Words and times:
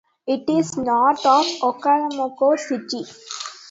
It 0.25 0.49
is 0.49 0.77
north 0.77 1.23
of 1.27 1.45
Oklahoma 1.61 2.35
City. 2.57 3.03